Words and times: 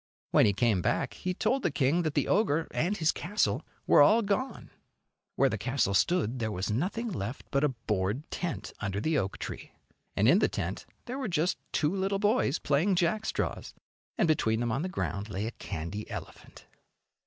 When 0.31 0.47
he 0.47 0.53
came 0.53 0.81
back 0.81 1.13
he 1.13 1.35
told 1.35 1.61
the 1.61 1.69
king 1.69 2.01
that 2.01 2.15
the 2.15 2.27
ogre 2.27 2.67
and 2.71 2.97
his 2.97 3.11
castle 3.11 3.61
were 3.85 4.01
all 4.01 4.23
gone. 4.23 4.71
Where 5.35 5.47
the 5.47 5.59
castle 5.59 5.93
stood 5.93 6.39
there 6.39 6.51
was 6.51 6.71
nothing 6.71 7.11
left 7.11 7.45
but 7.51 7.63
a 7.63 7.69
board 7.69 8.23
tent 8.31 8.73
under 8.79 8.99
the 8.99 9.19
oak 9.19 9.37
tree, 9.37 9.73
and 10.15 10.27
in 10.27 10.39
the 10.39 10.49
tent 10.49 10.87
there 11.05 11.19
were 11.19 11.27
just 11.27 11.59
two 11.71 11.95
little 11.95 12.17
boys 12.17 12.57
playing 12.57 12.95
jackstraws, 12.95 13.75
and 14.17 14.27
between 14.27 14.59
them 14.59 14.71
on 14.71 14.81
the 14.81 14.89
ground 14.89 15.29
lay 15.29 15.45
a 15.45 15.51
candy 15.51 16.09
elephant. 16.09 16.65